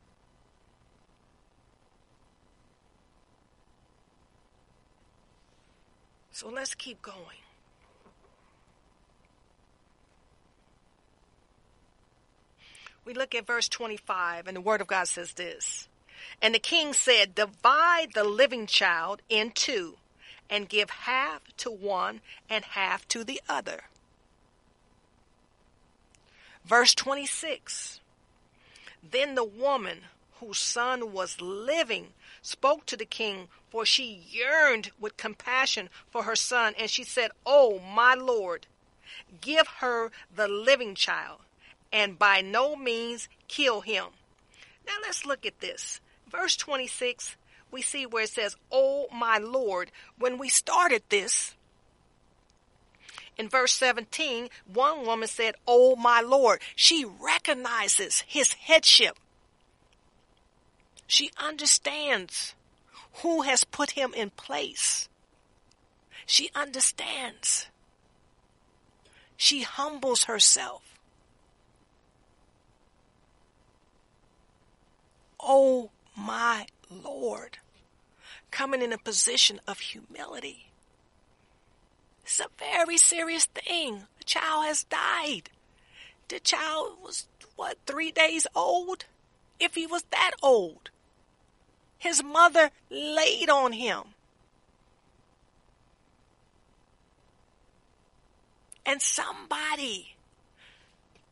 [6.33, 7.39] So let's keep going.
[13.05, 15.89] We look at verse 25, and the Word of God says this.
[16.41, 19.97] And the king said, Divide the living child in two,
[20.49, 23.85] and give half to one and half to the other.
[26.65, 28.01] Verse 26
[29.03, 29.99] Then the woman
[30.41, 32.09] whose son was living
[32.43, 37.31] spoke to the king, for she yearned with compassion for her son, and she said,
[37.45, 38.67] Oh, my lord,
[39.41, 41.41] give her the living child,
[41.95, 44.07] and by no means kill him.
[44.85, 46.01] Now let's look at this.
[46.29, 47.37] Verse 26,
[47.71, 49.93] we see where it says, Oh, my lord.
[50.19, 51.55] When we started this,
[53.39, 56.61] in verse 17, one woman said, Oh, my Lord.
[56.77, 59.19] She recognizes his headship.
[61.07, 62.55] She understands
[63.23, 65.09] who has put him in place.
[66.27, 67.67] She understands.
[69.37, 70.94] She humbles herself.
[75.47, 77.59] Oh my Lord,
[78.51, 80.71] coming in a position of humility.
[82.25, 84.07] It's a very serious thing.
[84.19, 85.51] A child has died.
[86.29, 87.27] The child was,
[87.57, 89.05] what, three days old?
[89.61, 90.89] If he was that old.
[91.99, 94.03] His mother laid on him.
[98.87, 100.15] And somebody,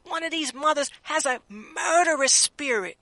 [0.05, 2.99] one of these mothers, has a murderous spirit.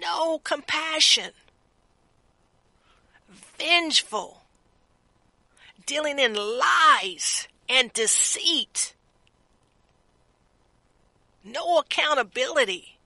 [0.00, 1.32] No compassion.
[3.58, 4.42] Vengeful.
[5.84, 8.94] Dealing in lies and deceit.
[11.44, 12.96] No accountability.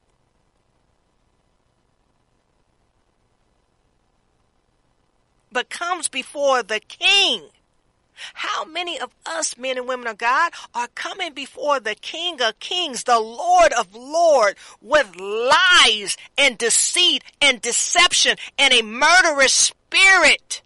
[5.53, 7.49] but comes before the king.
[8.35, 12.59] How many of us men and women of God are coming before the King of
[12.61, 20.63] Kings, the Lord of Lords, with lies and deceit and deception and a murderous spirit?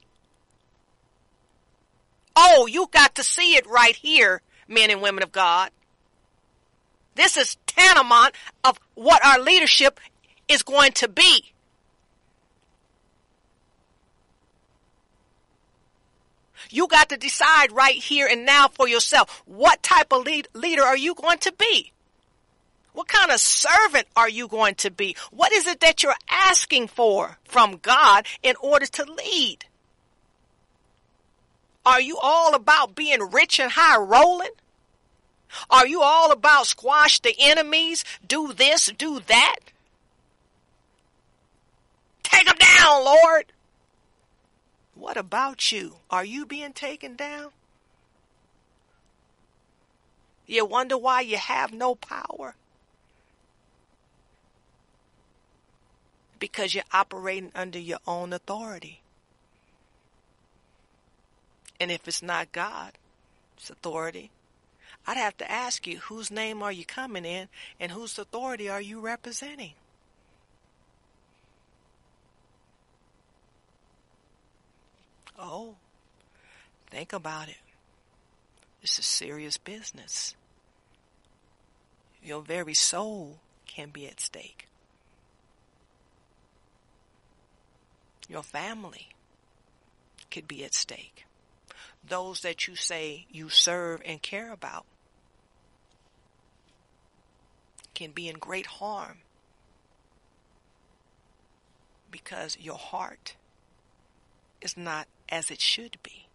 [2.36, 5.70] Oh, you got to see it right here, men and women of God.
[7.14, 8.34] This is tantamount
[8.64, 10.00] of what our leadership
[10.48, 11.53] is going to be.
[16.74, 19.44] You got to decide right here and now for yourself.
[19.46, 21.92] What type of lead, leader are you going to be?
[22.94, 25.16] What kind of servant are you going to be?
[25.30, 29.66] What is it that you're asking for from God in order to lead?
[31.86, 34.50] Are you all about being rich and high rolling?
[35.70, 39.56] Are you all about squash the enemies, do this, do that?
[42.24, 43.52] Take them down, Lord.
[45.04, 45.96] What about you?
[46.10, 47.50] Are you being taken down?
[50.46, 52.54] You wonder why you have no power?
[56.38, 59.02] Because you're operating under your own authority.
[61.78, 62.92] And if it's not God,
[63.58, 64.30] it's authority.
[65.06, 67.48] I'd have to ask you, whose name are you coming in
[67.78, 69.74] and whose authority are you representing?
[75.46, 75.74] Oh,
[76.90, 77.58] think about it.
[78.80, 80.34] This is serious business.
[82.22, 84.68] Your very soul can be at stake.
[88.26, 89.08] Your family
[90.30, 91.26] could be at stake.
[92.08, 94.86] Those that you say you serve and care about
[97.94, 99.18] can be in great harm
[102.10, 103.36] because your heart
[104.62, 106.26] is not as it should be.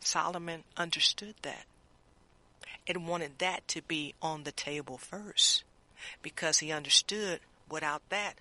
[0.00, 1.64] Solomon understood that
[2.86, 5.62] and wanted that to be on the table first
[6.22, 8.34] because he understood without that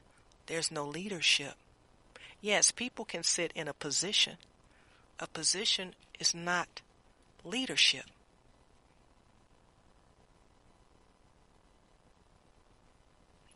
[0.47, 1.53] there's no leadership.
[2.41, 4.37] Yes, people can sit in a position.
[5.19, 6.81] A position is not
[7.43, 8.05] leadership.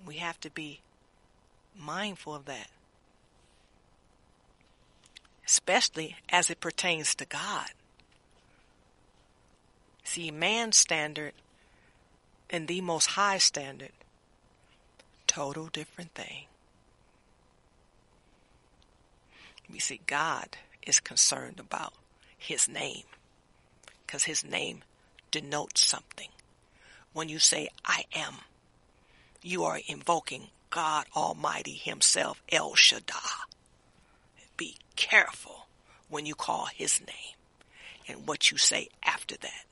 [0.05, 0.81] We have to be
[1.75, 2.67] mindful of that,
[5.45, 7.69] especially as it pertains to God.
[10.03, 11.33] See, man's standard
[12.49, 13.91] and the most high standard,
[15.27, 16.45] total different thing.
[19.71, 21.93] We see God is concerned about
[22.37, 23.03] his name
[24.05, 24.83] because his name
[25.31, 26.29] denotes something.
[27.13, 28.35] When you say, I am,
[29.41, 33.52] you are invoking God Almighty Himself, El Shaddai.
[34.95, 35.67] Careful
[36.09, 37.35] when you call His name
[38.07, 39.65] and what you say after that.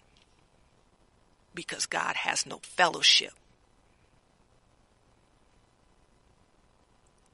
[1.53, 3.33] Because God has no fellowship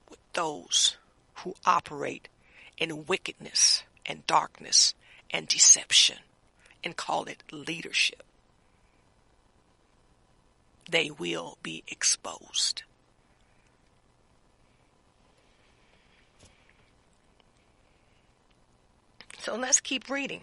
[0.09, 0.97] with those
[1.35, 2.27] who operate
[2.77, 4.95] in wickedness and darkness
[5.31, 6.17] and deception
[6.83, 8.23] and call it leadership
[10.89, 12.83] they will be exposed.
[19.47, 20.41] So let's keep reading.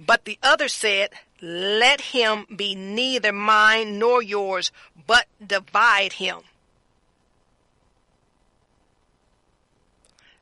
[0.00, 4.72] But the other said, Let him be neither mine nor yours,
[5.06, 6.38] but divide him.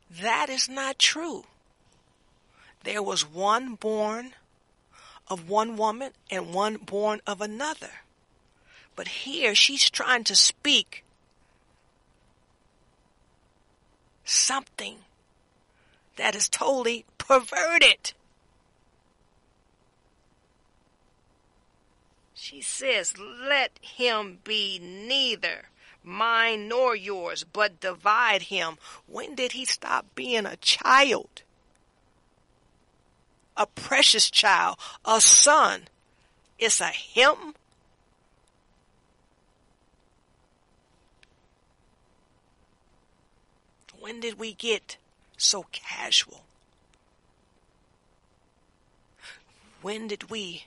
[0.09, 1.43] That is not true.
[2.83, 4.33] There was one born
[5.27, 8.01] of one woman and one born of another.
[8.95, 11.03] But here she's trying to speak
[14.25, 15.01] something
[16.19, 18.13] that is totally perverted.
[22.33, 25.69] She says, Let him be neither
[26.03, 28.77] mine nor yours, but divide him.
[29.07, 31.43] When did he stop being a child?
[33.59, 35.81] a precious child, a son.
[36.57, 37.53] It's a him.
[43.99, 44.95] When did we get
[45.39, 46.43] so casual?
[49.81, 50.65] When did we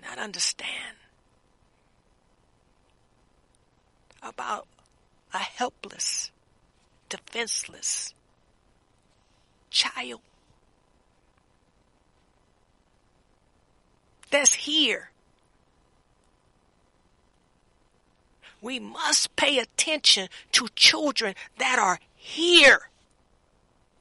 [0.00, 0.96] not understand
[4.22, 4.66] about
[5.32, 6.30] a helpless,
[7.08, 8.14] defenseless
[9.70, 10.20] child?
[14.34, 15.10] that's here.
[18.60, 22.88] We must pay attention to children that are here.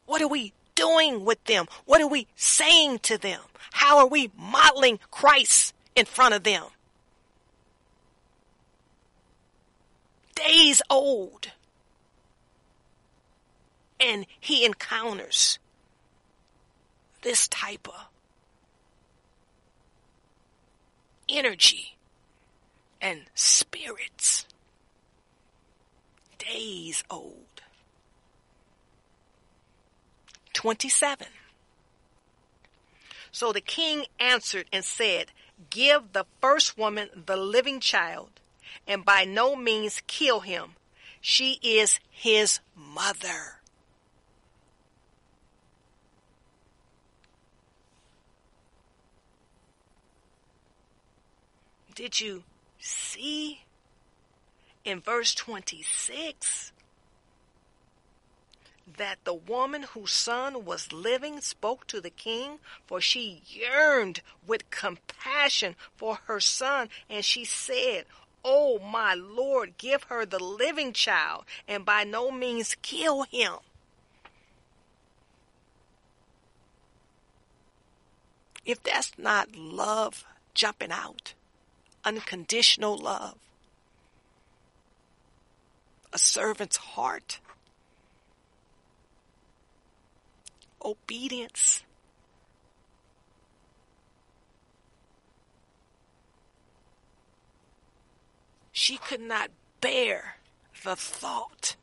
[0.05, 1.67] What are we doing with them?
[1.85, 3.41] What are we saying to them?
[3.71, 6.63] How are we modeling Christ in front of them?
[10.35, 11.51] Days old.
[13.99, 15.59] And he encounters
[17.21, 18.07] this type of
[21.29, 21.95] energy
[23.01, 24.45] and spirits.
[26.37, 27.52] Days old.
[30.63, 31.27] 27.
[33.33, 35.33] So the king answered and said,
[35.69, 38.39] Give the first woman the living child,
[38.87, 40.75] and by no means kill him.
[41.19, 43.59] She is his mother.
[51.93, 52.43] Did you
[52.79, 53.63] see
[54.85, 56.72] in verse 26
[58.97, 64.69] that the woman whose son was living spoke to the king, for she yearned with
[64.69, 68.05] compassion for her son, and she said,
[68.45, 73.53] Oh, my Lord, give her the living child, and by no means kill him.
[78.65, 81.33] If that's not love jumping out,
[82.03, 83.37] unconditional love,
[86.11, 87.39] a servant's heart,
[90.83, 91.83] obedience,
[98.71, 99.49] she could not
[99.81, 100.37] bear
[100.83, 101.75] the thought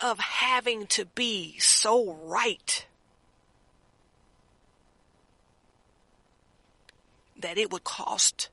[0.00, 2.86] of having to be so right
[7.36, 8.48] that it would cost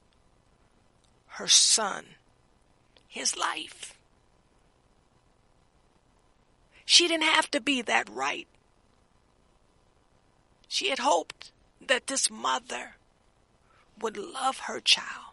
[1.28, 2.06] her son
[3.08, 3.94] his life.
[6.92, 8.50] She didn't have to be that right.
[10.68, 12.96] She had hoped that this mother
[13.98, 15.32] would love her child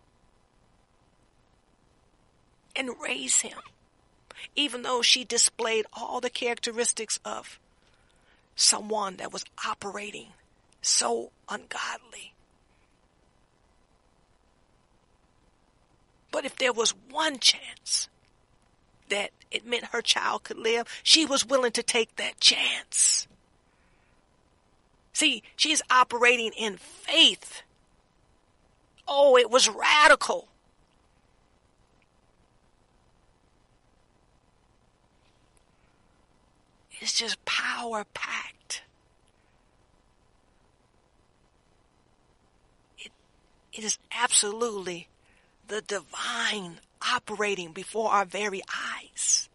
[2.77, 3.59] and raise him
[4.55, 7.59] even though she displayed all the characteristics of
[8.55, 10.29] someone that was operating
[10.81, 12.35] so ungodly.
[16.31, 18.09] But if there was one chance
[19.11, 23.27] that it meant her child could live, she was willing to take that chance.
[25.13, 27.63] See, she's operating in faith.
[29.07, 30.49] Oh, it was radical.
[37.01, 38.83] It's just power packed.
[42.99, 43.13] It,
[43.73, 45.09] it is absolutely
[45.69, 48.63] the divine operating before our very
[48.97, 49.49] eyes.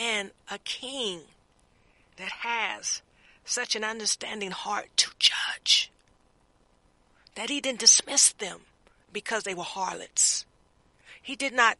[0.00, 1.20] And a king
[2.16, 3.02] that has
[3.44, 5.90] such an understanding heart to judge
[7.34, 8.60] that he didn't dismiss them
[9.12, 10.46] because they were harlots.
[11.20, 11.78] He did not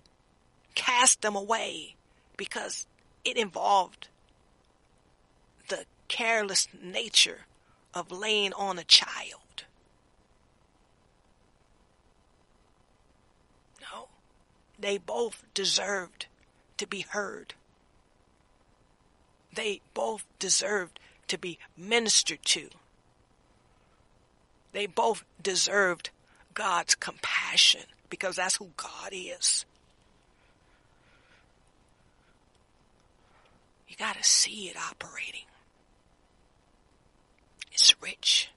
[0.74, 1.94] cast them away
[2.36, 2.86] because
[3.24, 4.08] it involved
[5.68, 7.40] the careless nature
[7.92, 9.64] of laying on a child.
[13.80, 14.08] No,
[14.84, 16.26] they both deserved
[16.76, 17.54] to be heard.
[19.54, 22.68] They both deserved to be ministered to.
[24.72, 26.10] They both deserved
[26.52, 29.64] God's compassion because that's who God is.
[33.88, 35.46] You got to see it operating.
[37.72, 38.50] It's rich.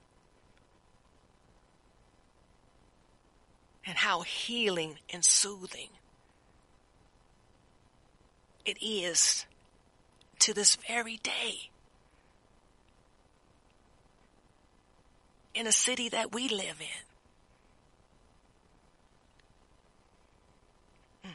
[3.86, 5.88] And how healing and soothing
[8.68, 9.46] it is
[10.38, 11.70] to this very day.
[15.54, 17.04] In a city that we live in.
[21.30, 21.32] Mm.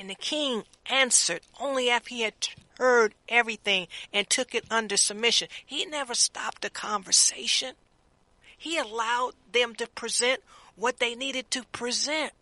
[0.00, 2.48] And the king answered only after he had
[2.78, 5.48] heard everything and took it under submission.
[5.64, 7.74] He never stopped the conversation.
[8.56, 10.40] He allowed them to present
[10.76, 12.32] what they needed to present.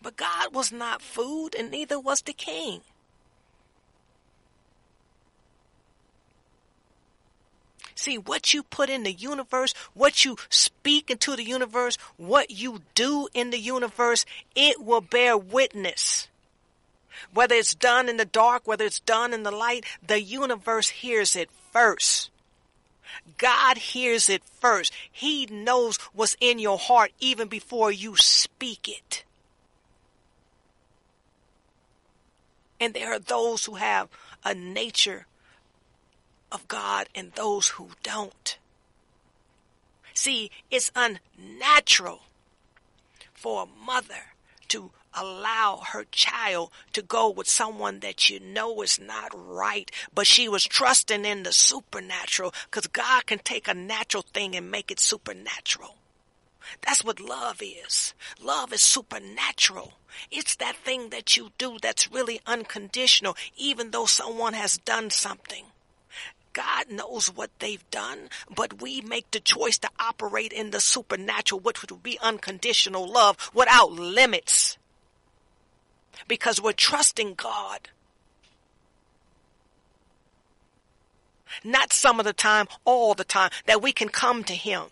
[0.00, 2.82] But God was not food, and neither was the king.
[7.94, 12.82] See, what you put in the universe, what you speak into the universe, what you
[12.94, 16.28] do in the universe, it will bear witness.
[17.34, 21.34] Whether it's done in the dark, whether it's done in the light, the universe hears
[21.34, 22.30] it first.
[23.36, 24.92] God hears it first.
[25.10, 29.24] He knows what's in your heart even before you speak it.
[32.80, 34.08] And there are those who have
[34.44, 35.26] a nature
[36.50, 38.58] of God and those who don't.
[40.14, 42.22] See, it's unnatural
[43.34, 44.32] for a mother
[44.68, 50.26] to allow her child to go with someone that you know is not right, but
[50.26, 54.90] she was trusting in the supernatural because God can take a natural thing and make
[54.90, 55.96] it supernatural.
[56.82, 58.14] That's what love is.
[58.42, 59.94] Love is supernatural.
[60.30, 65.66] It's that thing that you do that's really unconditional, even though someone has done something.
[66.52, 71.60] God knows what they've done, but we make the choice to operate in the supernatural,
[71.60, 74.76] which would be unconditional love without limits.
[76.26, 77.88] Because we're trusting God.
[81.64, 84.84] Not some of the time, all the time, that we can come to Him.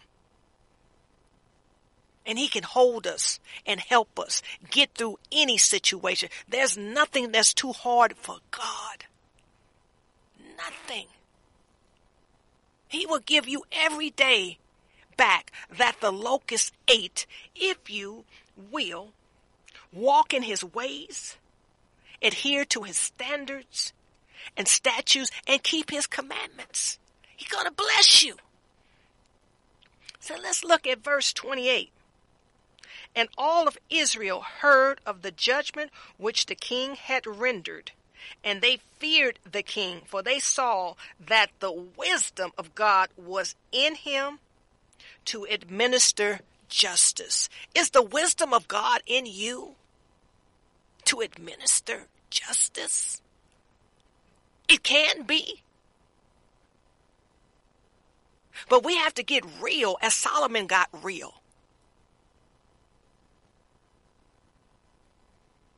[2.24, 6.28] And He can hold us and help us get through any situation.
[6.48, 9.04] There's nothing that's too hard for God.
[10.56, 11.06] Nothing.
[12.88, 14.58] He will give you every day
[15.16, 18.24] back that the locust ate if you
[18.70, 19.08] will
[19.92, 21.36] walk in his ways,
[22.22, 23.92] adhere to his standards
[24.56, 26.98] and statutes, and keep his commandments.
[27.36, 28.36] He's going to bless you.
[30.20, 31.90] So let's look at verse 28.
[33.14, 37.92] And all of Israel heard of the judgment which the king had rendered.
[38.42, 43.94] And they feared the king, for they saw that the wisdom of God was in
[43.94, 44.40] him
[45.26, 47.48] to administer justice.
[47.74, 49.74] Is the wisdom of God in you
[51.04, 53.20] to administer justice?
[54.68, 55.62] It can be.
[58.68, 61.34] But we have to get real as Solomon got real.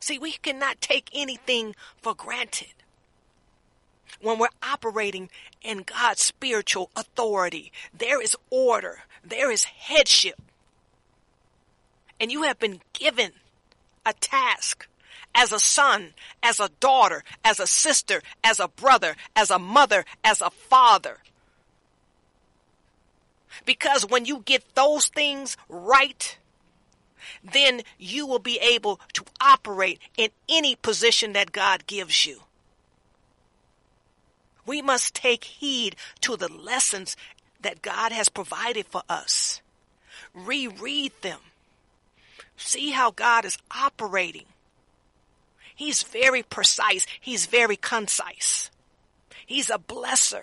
[0.01, 2.73] See, we cannot take anything for granted
[4.23, 5.29] when we're operating
[5.61, 7.73] in God's spiritual authority.
[7.93, 10.41] There is order, there is headship.
[12.21, 13.33] And you have been given
[14.05, 14.87] a task
[15.35, 20.05] as a son, as a daughter, as a sister, as a brother, as a mother,
[20.25, 21.19] as a father.
[23.65, 26.39] Because when you get those things right,
[27.43, 32.43] then you will be able to operate in any position that God gives you.
[34.67, 37.17] We must take heed to the lessons
[37.61, 39.61] that God has provided for us.
[40.35, 41.41] Reread them.
[42.59, 44.45] See how God is operating.
[45.75, 47.07] He's very precise.
[47.21, 48.71] He's very concise.
[49.47, 50.43] He's a blesser.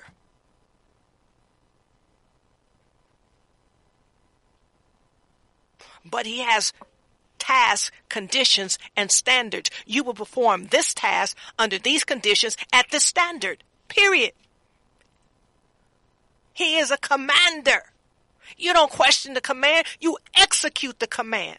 [6.09, 6.72] But he has
[7.38, 9.70] tasks, conditions, and standards.
[9.86, 13.63] You will perform this task under these conditions at this standard.
[13.89, 14.32] Period.
[16.53, 17.91] He is a commander.
[18.57, 21.57] You don't question the command, you execute the command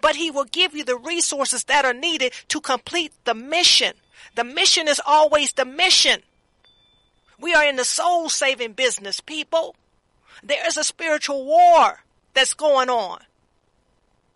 [0.00, 3.92] but he will give you the resources that are needed to complete the mission.
[4.34, 6.22] The mission is always the mission.
[7.40, 9.76] We are in the soul saving business, people.
[10.42, 12.04] There is a spiritual war
[12.34, 13.20] that's going on.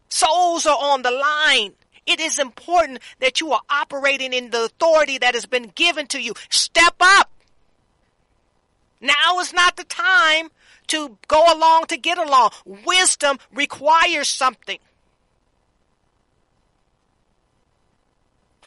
[0.09, 1.73] Souls are on the line.
[2.07, 6.21] It is important that you are operating in the authority that has been given to
[6.21, 6.35] you.
[6.51, 7.31] Step up.
[9.01, 10.51] Now is not the time
[10.89, 12.51] to go along to get along.
[12.65, 14.79] Wisdom requires something.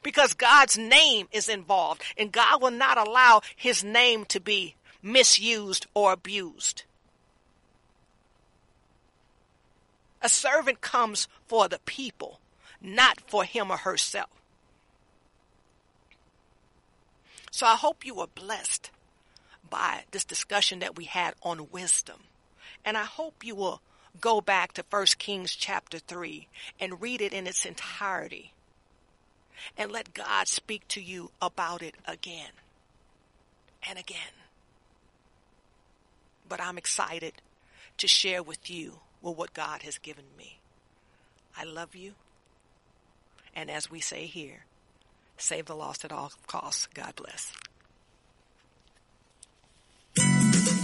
[0.05, 5.87] Because God's name is involved and God will not allow his name to be misused
[5.95, 6.83] or abused.
[10.21, 12.39] A servant comes for the people,
[12.79, 14.29] not for him or herself.
[17.49, 18.91] So I hope you were blessed
[19.67, 22.19] by this discussion that we had on wisdom.
[22.85, 23.81] And I hope you will
[24.21, 26.47] go back to 1 Kings chapter 3
[26.79, 28.51] and read it in its entirety
[29.77, 32.51] and let God speak to you about it again
[33.87, 34.17] and again.
[36.47, 37.33] But I'm excited
[37.97, 40.59] to share with you what God has given me.
[41.57, 42.13] I love you.
[43.55, 44.65] And as we say here,
[45.37, 46.87] save the lost at all costs.
[46.93, 47.51] God bless.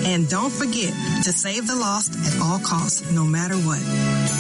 [0.07, 0.93] and don't forget
[1.25, 4.38] to save the lost at all costs, no matter what.